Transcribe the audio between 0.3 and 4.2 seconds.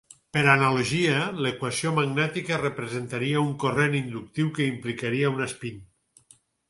Per analogia, l'equació magnètica representaria un corrent